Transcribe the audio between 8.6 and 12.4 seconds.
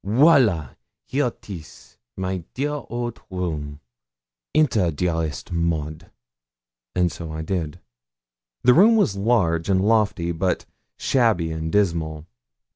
The room was large and lofty, but shabby and dismal.